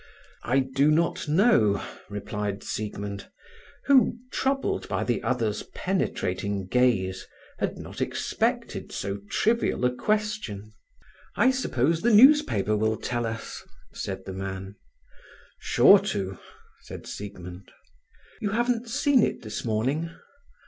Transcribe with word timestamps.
"I 0.41 0.57
do 0.61 0.89
not 0.89 1.27
know," 1.27 1.79
replied 2.09 2.63
Siegmund, 2.63 3.29
who, 3.85 4.17
troubled 4.31 4.89
by 4.89 5.03
the 5.03 5.21
other's 5.21 5.61
penetrating 5.75 6.65
gaze, 6.65 7.27
had 7.59 7.77
not 7.77 8.01
expected 8.01 8.91
so 8.91 9.19
trivial 9.29 9.85
a 9.85 9.93
question. 9.93 10.73
"I 11.35 11.51
suppose 11.51 12.01
the 12.01 12.11
newspaper 12.11 12.75
will 12.75 12.97
tell 12.97 13.27
us?" 13.27 13.61
said 13.93 14.25
the 14.25 14.33
man. 14.33 14.73
Sure 15.59 15.99
to," 15.99 16.39
said 16.81 17.05
Siegmund. 17.05 17.69
"You 18.41 18.49
haven't 18.53 18.89
seen 18.89 19.21
it 19.21 19.43
this 19.43 19.63
morning?" 19.63 20.09